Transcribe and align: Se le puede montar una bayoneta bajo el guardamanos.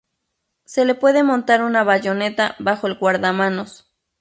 Se 0.65 0.83
le 0.83 0.95
puede 0.95 1.21
montar 1.21 1.61
una 1.61 1.83
bayoneta 1.83 2.55
bajo 2.57 2.87
el 2.87 2.95
guardamanos. 2.95 3.93